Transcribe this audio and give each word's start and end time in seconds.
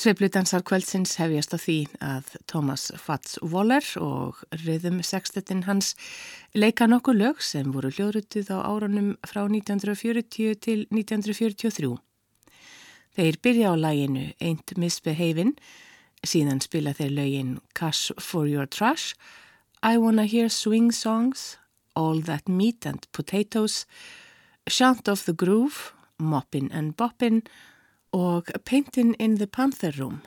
Sveifludansar 0.00 0.62
kvöldsins 0.64 1.18
hefjast 1.20 1.52
á 1.52 1.58
því 1.60 1.74
að 2.00 2.28
Thomas 2.48 2.86
Fats 2.96 3.34
Waller 3.44 3.84
og 4.00 4.38
rhythm 4.62 5.02
sextetin 5.04 5.66
hans 5.66 5.90
leika 6.56 6.86
nokkuð 6.88 7.18
lög 7.18 7.42
sem 7.44 7.68
voru 7.74 7.90
hljóðrutuð 7.92 8.48
á 8.48 8.64
árunum 8.64 9.10
frá 9.28 9.42
1940 9.44 10.56
til 10.64 10.86
1943. 10.88 11.92
Þeir 13.12 13.40
byrja 13.44 13.74
á 13.74 13.76
læginu 13.76 14.24
Ain't 14.40 14.72
Misbehavin', 14.80 15.58
síðan 16.24 16.64
spila 16.64 16.96
þeir 16.96 17.12
lögin 17.20 17.54
Cash 17.76 18.16
for 18.16 18.48
Your 18.48 18.64
Trash, 18.64 19.12
I 19.84 20.00
Wanna 20.00 20.24
Hear 20.24 20.48
Swing 20.48 20.94
Songs, 20.96 21.58
All 21.92 22.24
That 22.24 22.48
Meat 22.48 22.86
and 22.86 23.04
Potatoes, 23.12 23.84
Chant 24.64 25.12
of 25.12 25.26
the 25.26 25.36
Groove, 25.36 25.92
Moppin' 26.16 26.72
and 26.72 26.96
Boppin' 26.96 27.44
og 28.12 28.44
Paintin' 28.64 29.14
in 29.18 29.36
the 29.36 29.46
Panther 29.46 29.92
Room. 30.00 30.20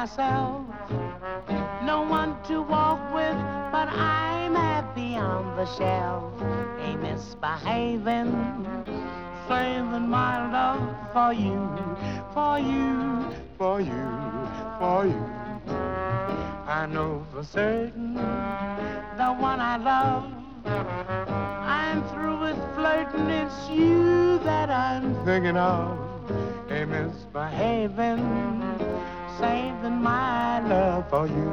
Myself. 0.00 0.64
No 1.84 2.00
one 2.00 2.34
to 2.44 2.62
walk 2.62 3.12
with, 3.12 3.36
but 3.70 3.86
I'm 3.88 4.54
happy 4.54 5.14
on 5.14 5.56
the 5.56 5.66
shelf. 5.76 6.32
Ain't 6.80 7.02
misbehaving, 7.02 8.32
saving 9.46 10.08
my 10.08 10.36
love 10.56 10.88
for 11.12 11.34
you, 11.34 11.60
for 12.32 12.58
you, 12.58 13.30
for 13.58 13.82
you, 13.82 14.08
for 14.78 15.04
you. 15.04 15.22
I 16.78 16.88
know 16.90 17.26
for 17.30 17.44
certain 17.44 18.14
the 18.14 19.30
one 19.48 19.60
I 19.60 19.76
love. 19.76 20.24
I'm 21.76 22.02
through 22.08 22.40
with 22.40 22.60
flirting, 22.74 23.28
it's 23.28 23.68
you 23.68 24.38
that 24.44 24.70
I'm 24.70 25.14
thinking 25.26 25.58
of. 25.58 25.98
Ain't 26.70 26.88
misbehaving 26.88 28.89
saving 29.40 30.02
my 30.02 30.60
love 30.68 31.08
for 31.08 31.26
you. 31.26 31.50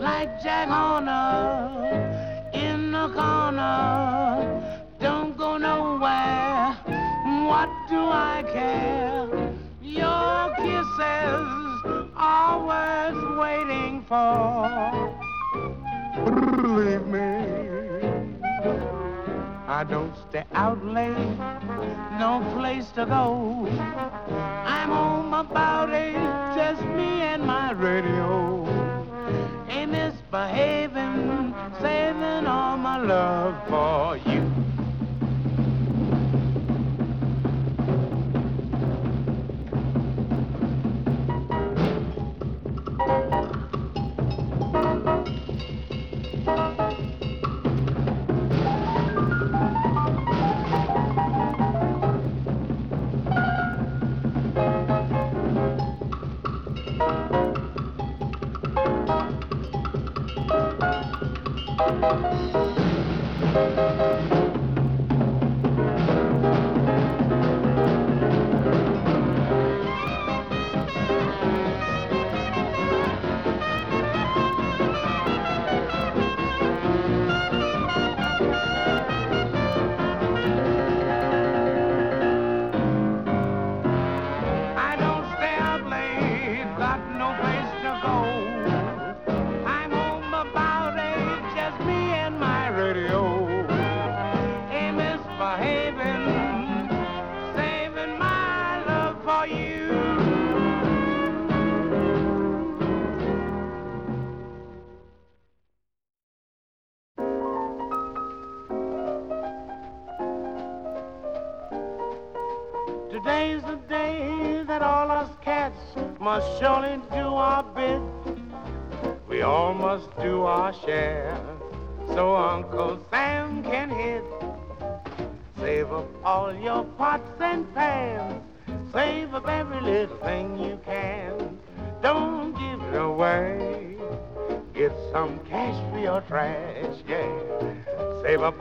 Like 0.00 0.30
Jack 0.42 0.68
Horner 0.68 2.50
in 2.52 2.92
the 2.92 3.08
corner, 3.08 4.86
don't 5.00 5.36
go 5.36 5.56
nowhere. 5.56 6.76
What 7.50 7.68
do 7.88 8.00
I 8.08 8.44
care? 8.52 9.26
Your 9.82 10.54
kisses 10.62 11.48
are 12.16 12.56
worth 12.70 13.38
waiting 13.38 14.04
for. 14.08 15.10
Believe 16.24 17.06
me, 17.06 17.28
I 19.66 19.82
don't 19.82 20.14
stay 20.28 20.44
out 20.52 20.84
late 20.84 21.16
no 22.18 22.44
place 22.54 22.90
to 22.90 23.06
go. 23.06 23.66
I'm 24.66 24.90
home 24.90 25.32
about 25.32 25.90
eight, 25.90 26.14
just 26.54 26.82
me 26.82 27.22
and 27.22 27.42
my 27.46 27.72
radio. 27.72 28.68
Ain't 29.68 29.90
misbehaving, 29.90 31.54
saving 31.80 32.46
all 32.46 32.76
my 32.76 32.98
love 32.98 33.54
for 33.68 34.18
you. 34.30 34.63
Música 61.84 62.73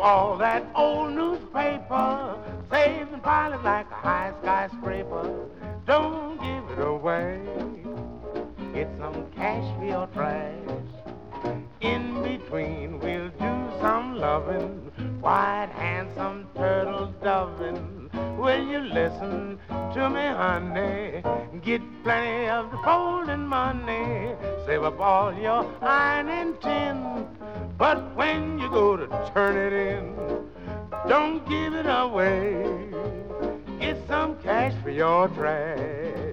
all 0.03 0.37
that 0.37 0.65
old 0.75 1.13
newspaper. 1.13 2.37
Pile 2.69 3.53
it 3.53 3.63
like 3.63 3.89
a 3.89 3.95
high 3.95 4.33
skyscraper. 4.41 5.47
Don't 5.87 6.37
give 6.41 6.77
it 6.77 6.85
away. 6.85 7.39
Get 8.73 8.89
some 8.97 9.31
cash 9.33 9.63
for 9.77 9.85
your 9.85 10.07
trash. 10.07 10.53
In 11.79 12.21
between, 12.21 12.99
we'll 12.99 13.29
do 13.29 13.79
some 13.79 14.17
loving. 14.17 14.91
White 15.21 15.71
handsome 15.73 16.49
turtle 16.53 17.13
doving. 17.23 18.09
Will 18.37 18.67
you 18.67 18.79
listen 18.79 19.57
to 19.93 20.09
me, 20.09 20.27
honey? 20.41 21.23
Get 21.63 21.81
plenty 22.03 22.49
of 22.49 22.71
the 22.71 22.77
folding 22.83 23.47
money. 23.47 24.35
Save 24.65 24.83
up 24.83 24.99
all 24.99 25.33
your 25.33 25.65
iron 25.81 26.27
and 26.27 26.59
tin. 26.59 27.42
But 27.77 28.15
when 28.15 28.59
you 28.59 28.69
go 28.69 28.95
to 28.95 29.07
turn 29.33 29.57
it 29.57 29.73
in, 29.73 30.15
don't 31.07 31.47
give 31.49 31.73
it 31.73 31.85
away. 31.87 32.65
Get 33.79 33.97
some 34.07 34.37
cash 34.41 34.73
for 34.83 34.91
your 34.91 35.27
trash. 35.29 36.32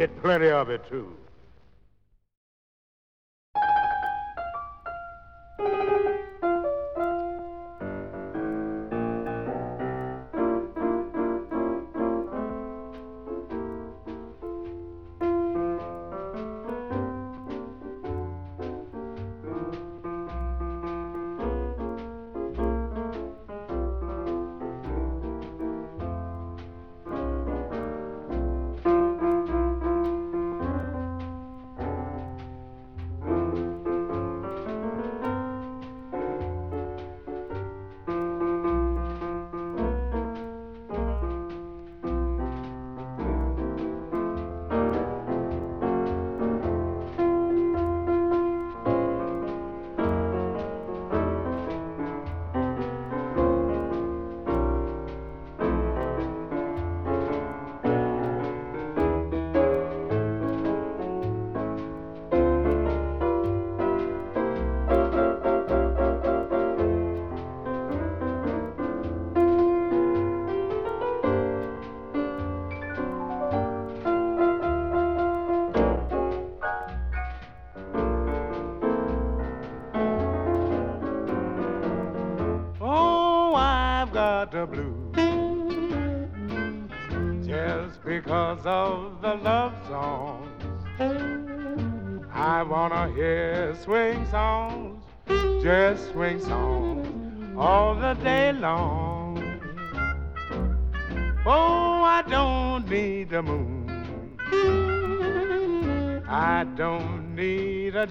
Get 0.00 0.22
plenty 0.22 0.48
of 0.48 0.70
it, 0.70 0.88
too. 0.88 1.14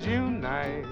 June 0.01 0.39
night. 0.41 0.85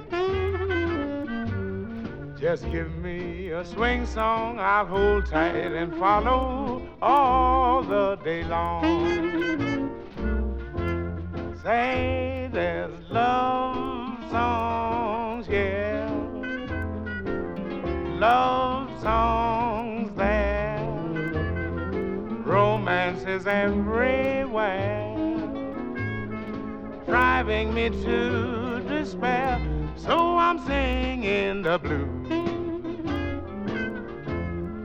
Just 2.40 2.70
give 2.72 2.96
me 2.98 3.50
a 3.50 3.66
swing 3.66 4.06
song, 4.06 4.60
I'll 4.60 4.86
hold 4.86 5.26
tight 5.26 5.56
and 5.56 5.98
follow 5.98 6.88
all 7.02 7.84
the 7.84 8.16
day 8.24 8.44
long. 8.44 9.92
Say 11.64 12.50
there's 12.52 12.92
love 13.10 14.30
songs, 14.30 15.48
yeah, 15.48 16.10
love 18.20 18.90
songs 19.02 20.12
there. 20.16 20.80
Romance 22.46 23.24
is 23.24 23.48
everywhere, 23.48 25.16
driving 27.06 27.74
me 27.74 27.90
to 27.90 28.87
despair. 29.08 29.58
So 29.96 30.38
I'm 30.38 30.60
singing 30.68 31.62
the 31.62 31.80
blues 31.80 32.28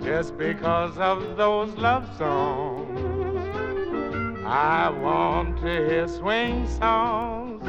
just 0.04 0.38
because 0.38 0.96
of 0.98 1.36
those 1.36 1.74
love 1.76 2.06
songs. 2.16 2.98
I 4.46 4.90
want 4.90 5.56
to 5.62 5.72
hear 5.88 6.06
swing 6.06 6.68
songs, 6.68 7.62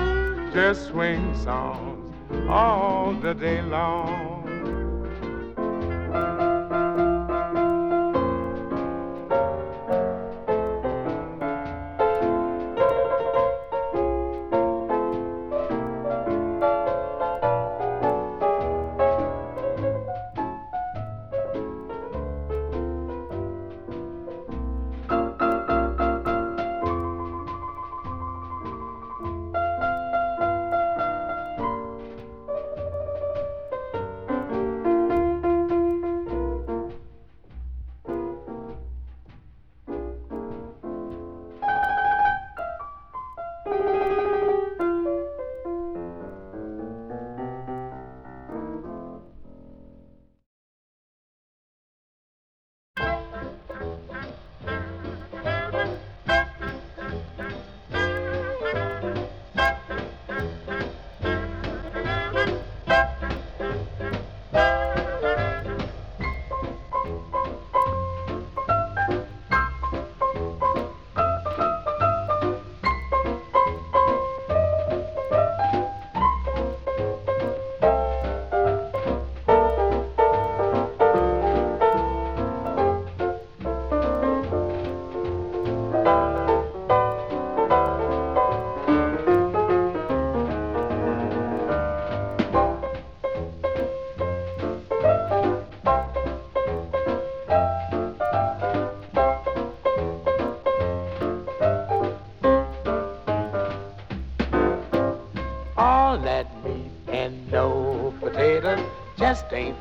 just 0.53 0.89
swing 0.89 1.36
songs 1.38 2.13
all 2.48 3.13
the 3.13 3.33
day 3.33 3.62
long. 3.62 4.33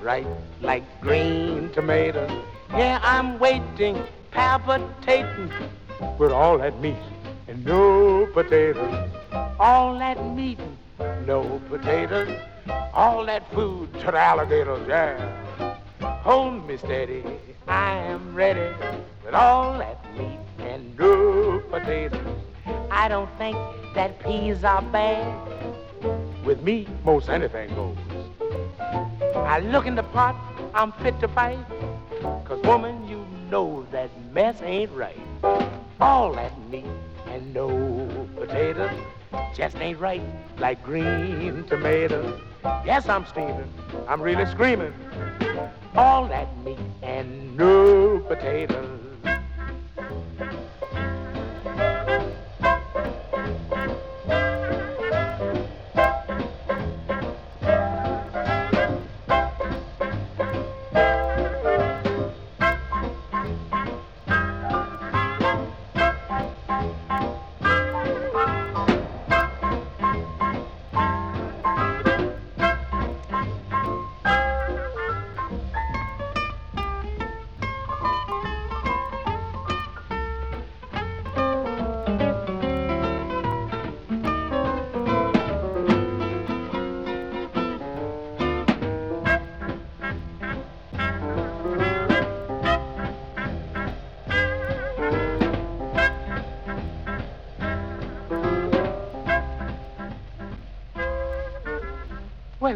Right 0.03 0.27
like 0.61 0.83
green 1.01 1.71
tomatoes. 1.71 2.31
Yeah, 2.71 3.01
I'm 3.03 3.39
waiting, 3.39 4.03
palpitating 4.31 5.53
with 6.19 6.33
all 6.33 6.59
that 6.59 6.81
meat 6.81 6.97
and 7.49 7.65
no 7.65 8.27
potatoes. 8.33 9.11
All 9.59 9.99
that 9.99 10.25
meat, 10.35 10.59
and 10.99 11.27
no 11.27 11.61
potatoes. 11.69 12.37
All 12.93 13.25
that 13.27 13.51
food 13.53 13.93
to 14.01 14.07
the 14.07 14.19
alligators, 14.19 14.87
yeah. 14.89 15.77
Hold 16.23 16.67
me 16.67 16.77
steady, 16.77 17.23
I 17.69 17.95
am 17.95 18.35
ready 18.35 18.75
with 19.25 19.35
all 19.35 19.79
that 19.79 19.99
meat 20.17 20.39
and 20.59 20.99
no 20.99 21.61
potatoes. 21.71 22.21
I 22.91 23.09
don't 23.09 23.31
think 23.39 23.57
that 23.95 24.23
peas 24.23 24.65
are 24.65 24.83
bad. 24.83 25.25
With 26.45 26.63
me, 26.63 26.89
most 27.05 27.29
anything 27.29 27.75
goes. 27.75 27.97
I 28.93 29.61
look 29.61 29.87
in 29.87 29.95
the 29.95 30.03
pot, 30.03 30.37
I'm 30.75 30.93
fit 30.93 31.19
to 31.21 31.29
fight. 31.29 31.59
Cause 32.45 32.61
woman, 32.65 33.09
you 33.09 33.25
know 33.51 33.87
that 33.93 34.11
mess 34.33 34.61
ain't 34.63 34.91
right. 34.93 35.19
All 36.01 36.33
that 36.35 36.53
meat 36.71 36.87
and 37.27 37.55
no 37.55 37.69
potatoes 38.37 38.91
just 39.55 39.77
ain't 39.77 39.99
right 39.99 40.23
like 40.59 40.83
green 40.83 41.65
tomatoes. 41.65 42.41
Yes, 42.85 43.09
I'm 43.09 43.27
steaming. 43.27 43.73
I'm 44.09 44.21
really 44.21 44.47
screaming. 44.47 44.93
All 45.95 46.27
that 46.29 46.49
meat 46.65 46.79
and 47.03 47.57
no 47.57 48.21
potatoes. 48.21 49.02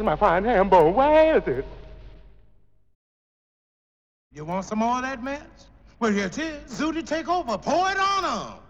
My 0.06 0.16
fine 0.16 0.44
ham 0.44 0.70
bone? 0.70 0.94
Where 0.94 1.36
is 1.36 1.46
it? 1.46 1.66
You 4.32 4.44
want 4.44 4.64
some 4.64 4.78
more 4.78 4.96
of 4.96 5.02
that 5.02 5.22
mess? 5.22 5.42
Well, 5.98 6.12
here 6.12 6.26
it 6.26 6.38
is. 6.38 6.80
Zooty, 6.80 7.04
take 7.04 7.28
over. 7.28 7.58
Pour 7.58 7.90
it 7.90 7.98
on 7.98 8.22
them. 8.22 8.65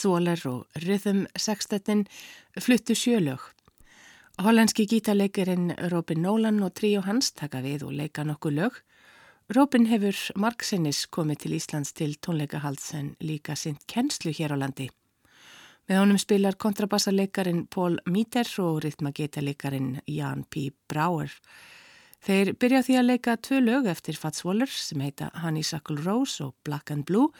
Fats 0.00 0.08
Waller 0.08 0.40
og 0.48 0.78
Rhythm 0.80 1.26
Sextetin 1.36 2.06
fluttu 2.56 2.94
sjölög. 2.96 3.42
Hollandski 4.40 4.86
gítarleikerinn 4.88 5.74
Robin 5.92 6.22
Nolan 6.24 6.62
og 6.64 6.72
tríu 6.72 7.02
hans 7.04 7.34
taka 7.36 7.60
við 7.60 7.84
og 7.84 7.92
leika 7.98 8.24
nokkuð 8.24 8.56
lög. 8.56 8.78
Robin 9.52 9.84
hefur 9.90 10.16
margsinnis 10.40 11.02
komið 11.04 11.42
til 11.42 11.58
Íslands 11.58 11.92
til 11.92 12.16
tónleikahalds 12.16 12.94
en 12.96 13.12
líka 13.20 13.52
sint 13.52 13.84
kennslu 13.84 14.32
hér 14.32 14.56
á 14.56 14.64
landi. 14.64 14.88
Með 15.84 16.00
honum 16.00 16.24
spilar 16.24 16.56
kontrabassarleikarin 16.56 17.66
Paul 17.68 18.00
Míter 18.08 18.48
og 18.64 18.80
rithmagítarleikarin 18.86 19.98
Jan 20.08 20.46
P. 20.48 20.70
Bráer. 20.88 21.28
Þeir 22.24 22.56
byrja 22.56 22.86
því 22.88 23.02
að 23.02 23.10
leika 23.12 23.36
tvö 23.36 23.60
lög 23.68 23.92
eftir 23.92 24.16
Fats 24.16 24.48
Waller 24.48 24.72
sem 24.72 25.04
heita 25.04 25.28
Honeysuckle 25.44 26.00
Rose 26.00 26.40
og 26.40 26.56
Black 26.64 26.88
and 26.88 27.04
Blue 27.04 27.34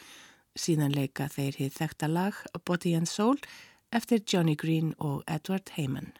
Síðan 0.59 0.95
leika 0.95 1.29
þeir 1.31 1.59
hið 1.61 1.77
þekta 1.77 2.09
lag 2.11 2.39
Body 2.65 2.95
and 2.97 3.07
Soul 3.07 3.37
eftir 3.91 4.23
Johnny 4.27 4.55
Green 4.55 4.93
og 4.99 5.23
Edward 5.27 5.71
Heyman. 5.77 6.11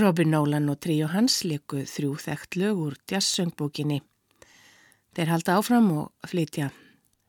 Robin 0.00 0.30
Nolan 0.32 0.70
og 0.72 0.78
tríu 0.80 1.08
hans 1.12 1.42
leku 1.44 1.82
þrjú 1.84 2.14
þekkt 2.22 2.56
lög 2.56 2.78
úr 2.80 2.94
jazzsöngbókinni. 3.10 3.98
Þeir 5.12 5.32
halda 5.32 5.56
áfram 5.60 5.90
og 5.92 6.30
flytja 6.30 6.70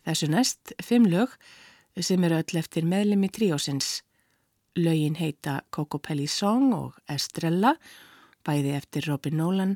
þessu 0.08 0.30
næst 0.32 0.72
fimm 0.80 1.10
lög 1.12 1.34
sem 2.00 2.24
eru 2.24 2.38
öll 2.40 2.60
eftir 2.62 2.88
meðlemi 2.88 3.28
tríósins. 3.34 4.02
Lögin 4.80 5.18
heita 5.20 5.62
Coco 5.70 6.00
Pelli 6.00 6.30
Song 6.32 6.72
og 6.78 6.96
Estrella, 7.12 7.74
bæði 8.48 8.78
eftir 8.78 9.10
Robin 9.10 9.36
Nolan. 9.42 9.76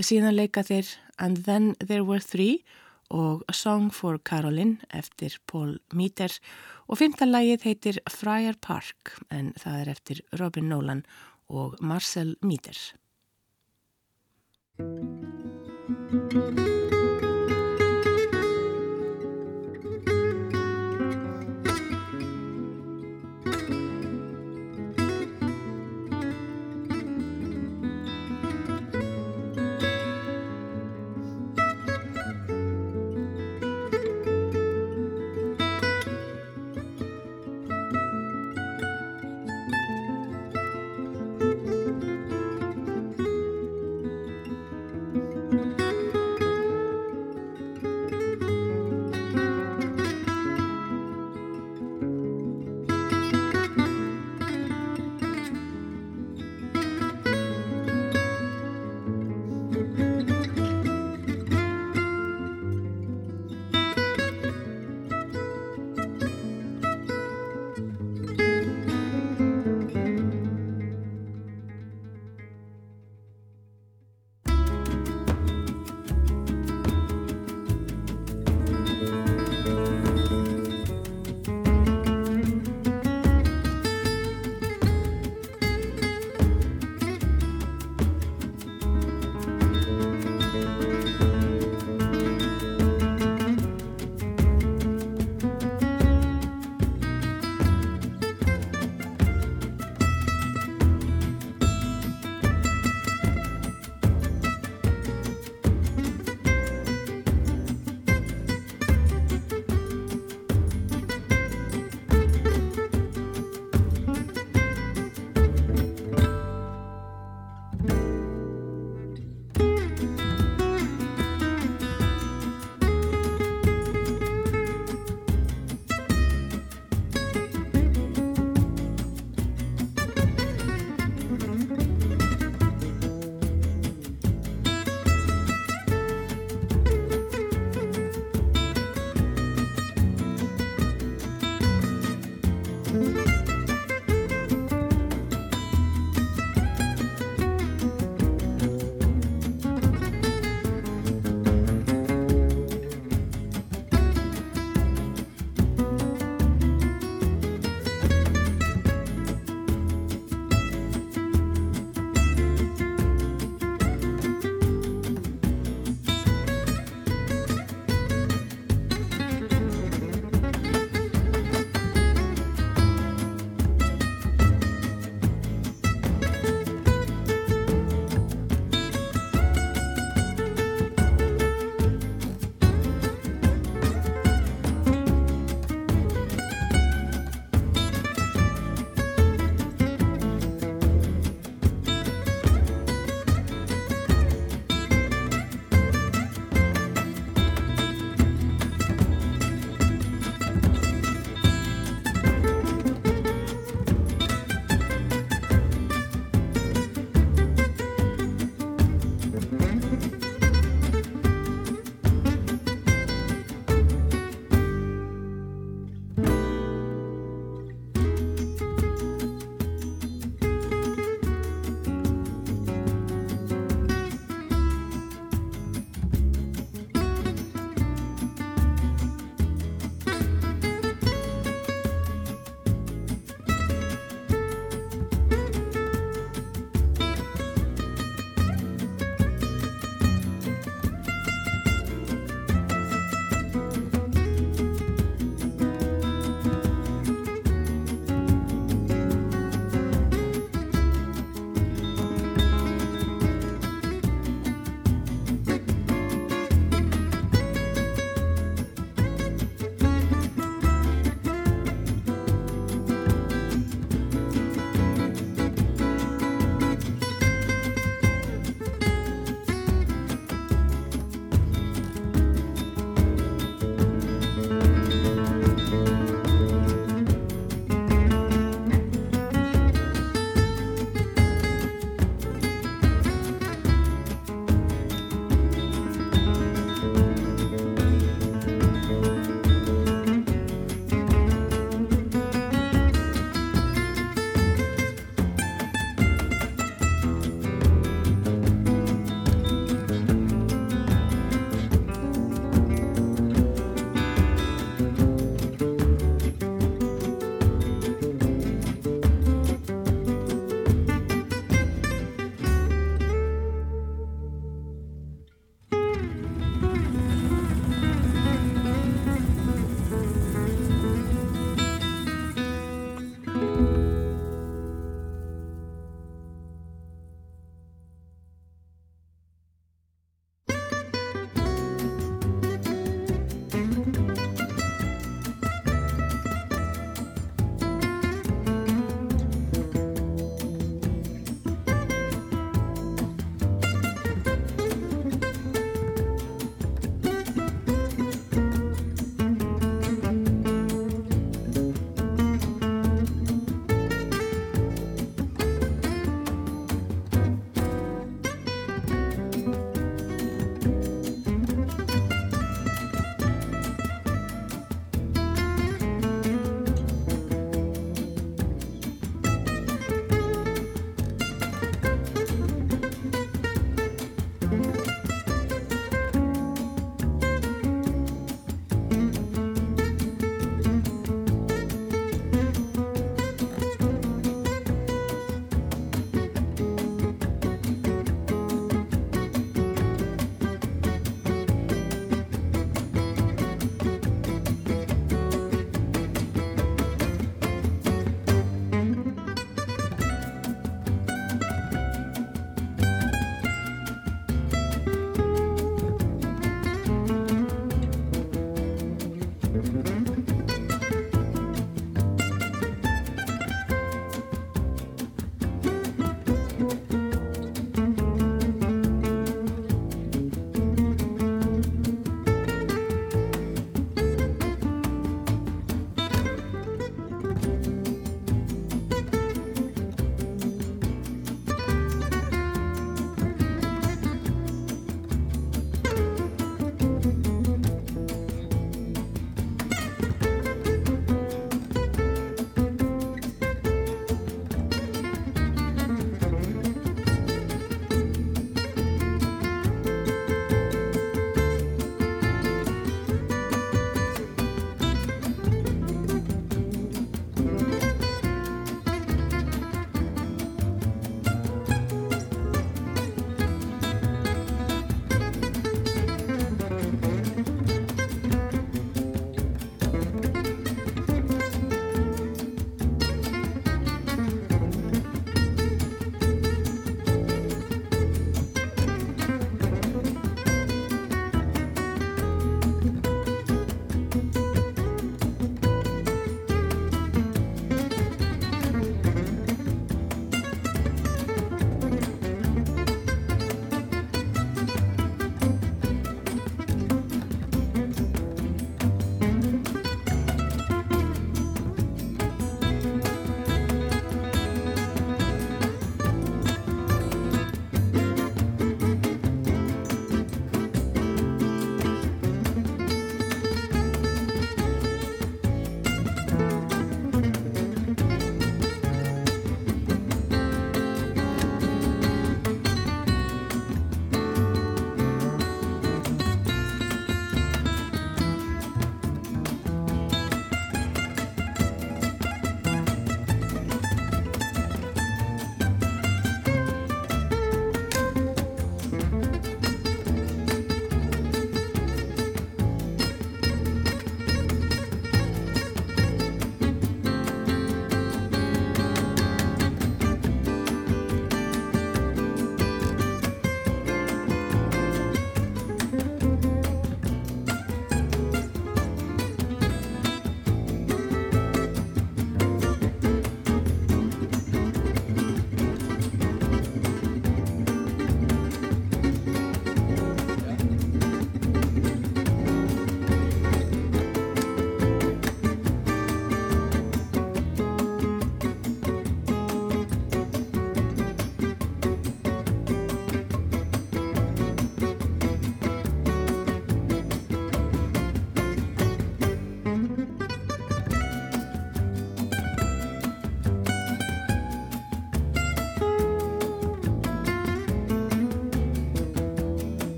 Síðan 0.00 0.38
leika 0.38 0.64
þeir 0.64 0.88
And 1.18 1.44
Then 1.44 1.74
There 1.82 2.06
Were 2.08 2.24
Three 2.24 2.62
og 3.12 3.44
Song 3.52 3.92
for 3.92 4.16
Caroline 4.18 4.80
eftir 4.96 5.36
Paul 5.46 5.76
Meter 5.92 6.32
og 6.88 7.02
fymta 7.02 7.28
lægið 7.28 7.68
heitir 7.68 8.00
Friar 8.08 8.56
Park 8.60 9.18
en 9.28 9.52
það 9.60 9.80
er 9.82 9.92
eftir 9.92 10.24
Robin 10.40 10.72
Nolan 10.72 11.04
og 11.48 11.76
Marcel 11.80 12.36
Míter. 12.42 12.94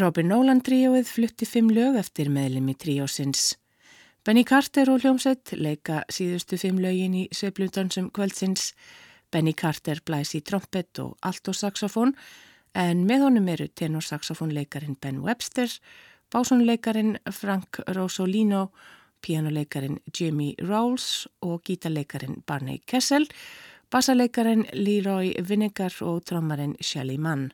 Robin 0.00 0.30
Nolan 0.30 0.62
tríóið 0.64 1.08
flutti 1.12 1.44
fimm 1.44 1.68
lög 1.76 1.98
eftir 2.00 2.30
meðlemi 2.32 2.72
tríósins. 2.78 3.58
Benny 4.24 4.46
Carter 4.48 4.88
og 4.88 5.02
hljómsveit 5.02 5.52
leika 5.60 5.98
síðustu 6.08 6.56
fimm 6.60 6.78
lögin 6.80 7.16
í 7.18 7.26
sveipludansum 7.36 8.08
kvöldsins. 8.16 8.70
Benny 9.32 9.52
Carter 9.52 10.00
blæs 10.06 10.32
í 10.38 10.40
trompet 10.40 11.02
og 11.04 11.18
altosaxofón 11.26 12.14
en 12.72 13.04
með 13.08 13.26
honum 13.26 13.52
eru 13.52 13.68
tenorsaxofónleikarin 13.68 14.96
Ben 15.02 15.20
Webster, 15.20 15.68
básónleikarin 16.32 17.18
Frank 17.28 17.82
Rosolino, 17.92 18.70
pianoleikarin 19.20 19.98
Jimmy 20.16 20.54
Rawls 20.64 21.26
og 21.42 21.60
gítarleikarin 21.68 22.40
Barney 22.46 22.80
Kessel, 22.86 23.28
bassaleikarin 23.92 24.64
Leroy 24.72 25.34
Vinegar 25.48 25.92
og 26.00 26.24
trommarin 26.24 26.78
Shelly 26.80 27.18
Mann. 27.18 27.50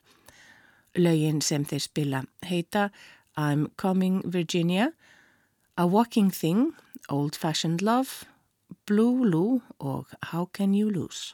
Laugin 0.95 1.41
sem 1.41 1.65
þeir 1.65 1.81
spila 1.83 2.23
heita 2.45 2.89
I'm 3.37 3.67
Coming 3.77 4.21
Virginia, 4.25 4.93
A 5.77 5.85
Walking 5.85 6.31
Thing, 6.31 6.73
Old 7.09 7.35
Fashioned 7.35 7.81
Love, 7.81 8.25
Blue 8.85 9.23
Lou 9.23 9.61
og 9.79 10.07
How 10.31 10.45
Can 10.53 10.73
You 10.73 10.89
Lose. 10.89 11.33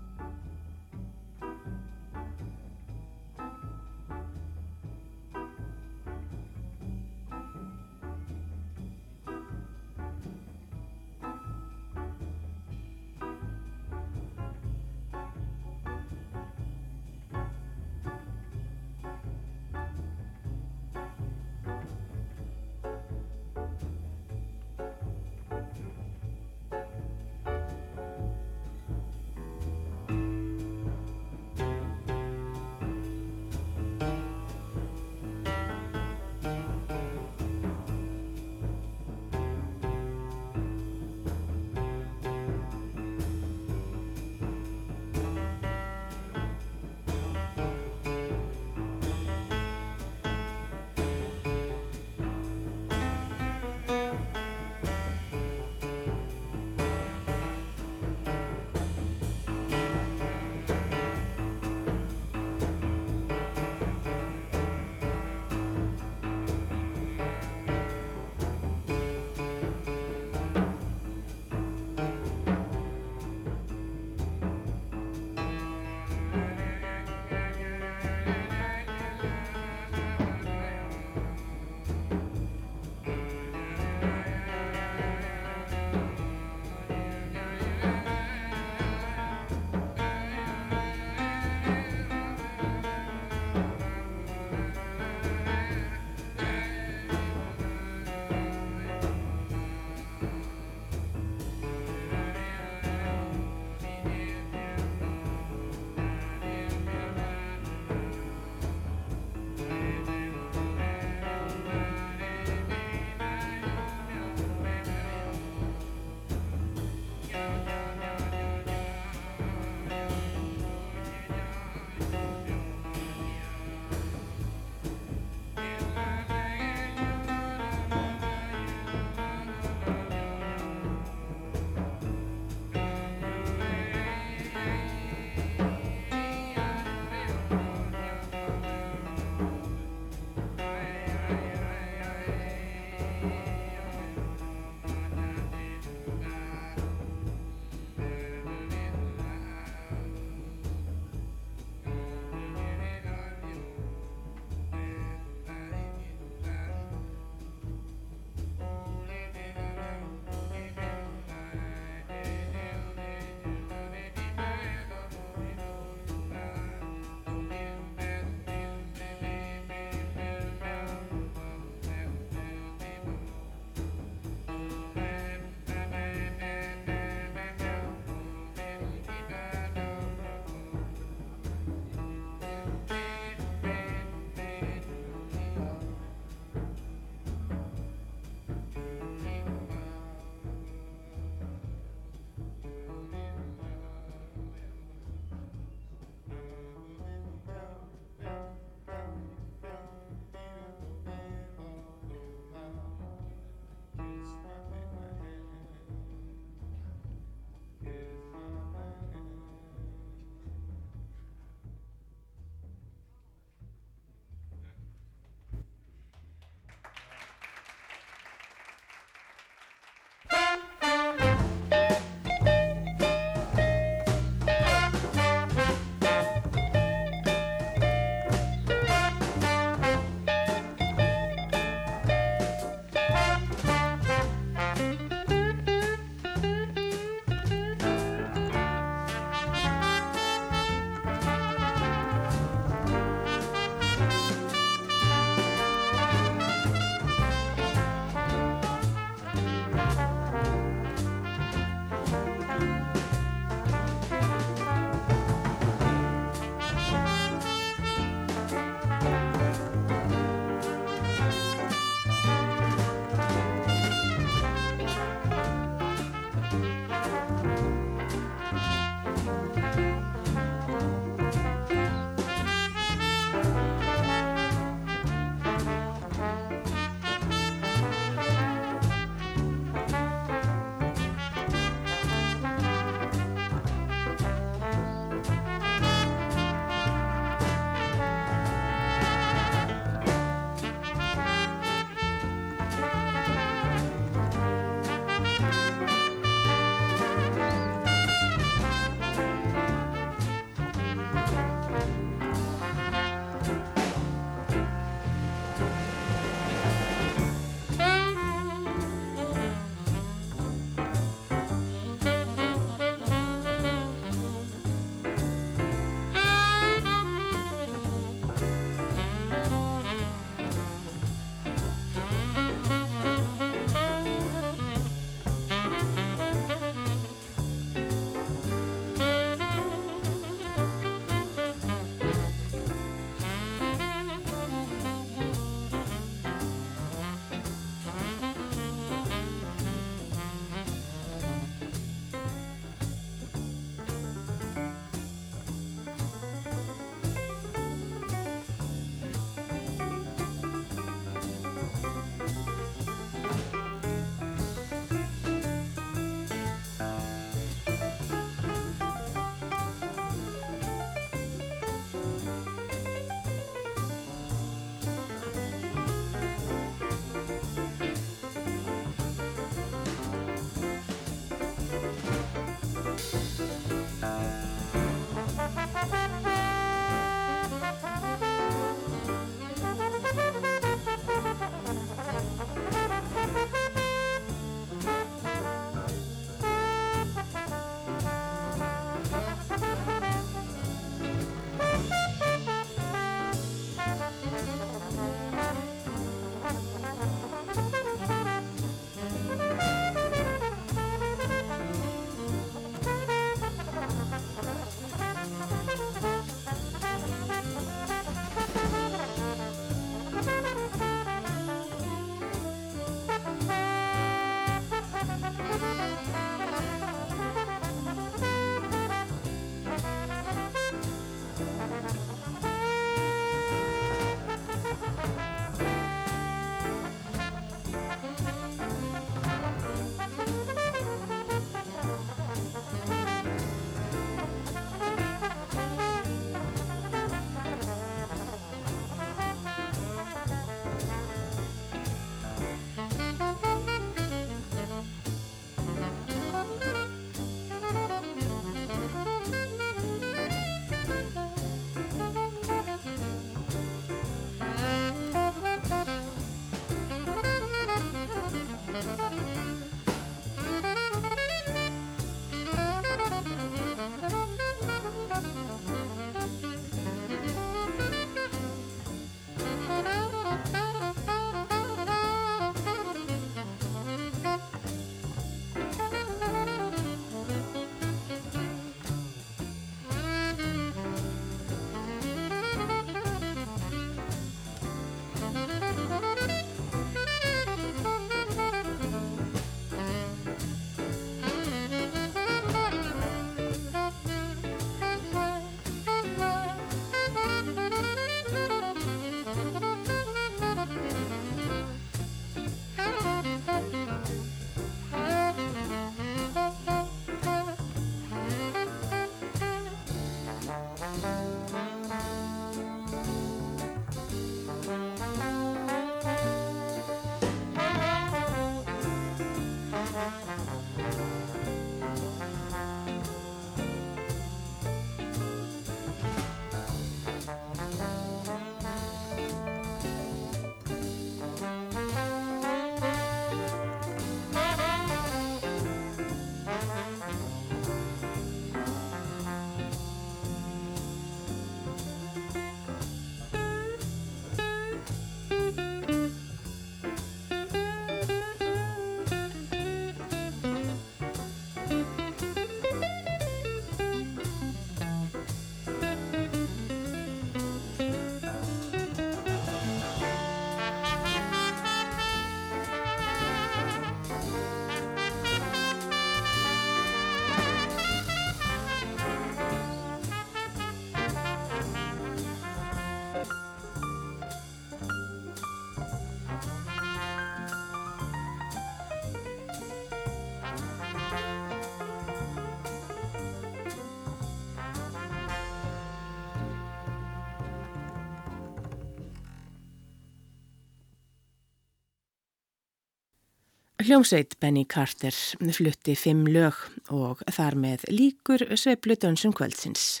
Hljómsveit 593.86 594.34
Benny 594.40 594.64
Carter 594.66 595.14
flutti 595.54 595.92
fimm 595.94 596.24
lög 596.26 596.56
og 596.90 597.20
þar 597.30 597.54
með 597.54 597.84
líkur 597.92 598.42
sveiplu 598.58 598.96
dönsum 598.98 599.30
kvöldsins. 599.30 600.00